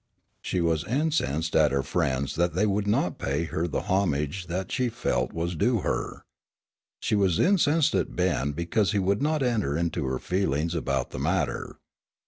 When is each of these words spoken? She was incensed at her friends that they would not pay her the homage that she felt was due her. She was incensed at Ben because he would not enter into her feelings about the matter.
She 0.41 0.61
was 0.61 0.83
incensed 0.85 1.55
at 1.55 1.71
her 1.71 1.83
friends 1.83 2.33
that 2.33 2.55
they 2.55 2.65
would 2.65 2.87
not 2.87 3.19
pay 3.19 3.43
her 3.43 3.67
the 3.67 3.81
homage 3.83 4.47
that 4.47 4.71
she 4.71 4.89
felt 4.89 5.31
was 5.31 5.55
due 5.55 5.81
her. 5.81 6.25
She 7.01 7.13
was 7.13 7.37
incensed 7.39 7.93
at 7.93 8.15
Ben 8.15 8.53
because 8.53 8.93
he 8.93 8.97
would 8.97 9.21
not 9.21 9.43
enter 9.43 9.77
into 9.77 10.05
her 10.07 10.17
feelings 10.17 10.73
about 10.73 11.11
the 11.11 11.19
matter. 11.19 11.75